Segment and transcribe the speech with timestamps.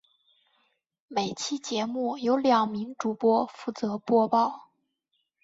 [1.07, 4.71] 每期节目由两名主播负责播报。